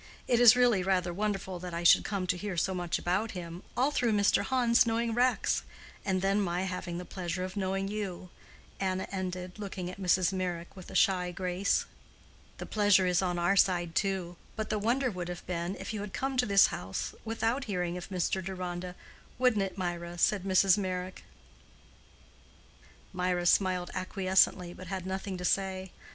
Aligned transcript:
It 0.27 0.39
is 0.39 0.55
really 0.55 0.81
rather 0.81 1.13
wonderful 1.13 1.59
that 1.59 1.75
I 1.75 1.83
should 1.83 2.03
come 2.03 2.25
to 2.25 2.35
hear 2.35 2.57
so 2.57 2.73
much 2.73 2.97
about 2.97 3.33
him, 3.37 3.61
all 3.77 3.91
through 3.91 4.13
Mr. 4.13 4.41
Hans 4.41 4.87
knowing 4.87 5.13
Rex, 5.13 5.61
and 6.03 6.23
then 6.23 6.41
my 6.41 6.63
having 6.63 6.97
the 6.97 7.05
pleasure 7.05 7.43
of 7.43 7.55
knowing 7.55 7.87
you," 7.87 8.31
Anna 8.79 9.07
ended, 9.11 9.59
looking 9.59 9.91
at 9.91 9.99
Mrs. 9.99 10.33
Meyrick 10.33 10.75
with 10.75 10.89
a 10.89 10.95
shy 10.95 11.29
grace. 11.29 11.85
"The 12.57 12.65
pleasure 12.65 13.05
is 13.05 13.21
on 13.21 13.37
our 13.37 13.55
side 13.55 13.93
too; 13.93 14.37
but 14.55 14.71
the 14.71 14.79
wonder 14.79 15.11
would 15.11 15.27
have 15.29 15.45
been, 15.45 15.75
if 15.75 15.93
you 15.93 16.01
had 16.01 16.13
come 16.13 16.35
to 16.37 16.47
this 16.47 16.69
house 16.73 17.13
without 17.23 17.65
hearing 17.65 17.95
of 17.95 18.09
Mr. 18.09 18.43
Deronda—wouldn't 18.43 19.61
it, 19.61 19.77
Mirah?" 19.77 20.17
said 20.17 20.43
Mrs. 20.45 20.79
Meyrick. 20.79 21.23
Mirah 23.13 23.45
smiled 23.45 23.91
acquiescently, 23.93 24.73
but 24.75 24.87
had 24.87 25.05
nothing 25.05 25.37
to 25.37 25.45
say. 25.45 25.91